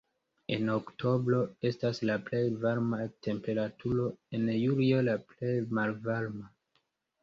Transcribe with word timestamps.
En 0.55 0.69
oktobro 0.75 1.41
estas 1.71 2.01
la 2.11 2.17
plej 2.31 2.41
varma 2.65 3.03
temperaturo, 3.29 4.09
en 4.41 4.53
julio 4.59 5.07
la 5.11 5.19
plej 5.31 5.57
malvarma. 5.83 6.57